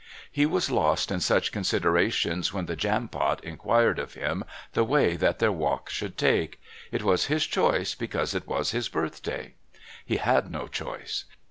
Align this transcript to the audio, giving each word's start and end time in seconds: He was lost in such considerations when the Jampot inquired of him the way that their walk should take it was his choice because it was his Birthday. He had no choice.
He 0.31 0.47
was 0.47 0.71
lost 0.71 1.11
in 1.11 1.19
such 1.19 1.51
considerations 1.51 2.51
when 2.51 2.65
the 2.65 2.75
Jampot 2.75 3.39
inquired 3.43 3.99
of 3.99 4.15
him 4.15 4.43
the 4.73 4.83
way 4.83 5.15
that 5.15 5.37
their 5.37 5.51
walk 5.51 5.91
should 5.91 6.17
take 6.17 6.59
it 6.91 7.03
was 7.03 7.27
his 7.27 7.45
choice 7.45 7.93
because 7.93 8.33
it 8.33 8.47
was 8.47 8.71
his 8.71 8.89
Birthday. 8.89 9.53
He 10.03 10.17
had 10.17 10.49
no 10.49 10.65
choice. 10.67 11.25